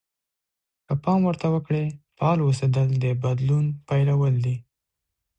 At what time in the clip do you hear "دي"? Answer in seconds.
4.45-4.55